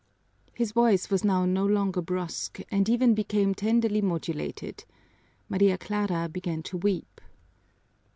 [0.55, 4.83] His voice was now no longer brusque, and even became tenderly modulated.
[5.47, 7.21] Maria Clara began to weep.